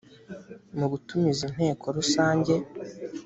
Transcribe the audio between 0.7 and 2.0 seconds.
mu gutumiza inteko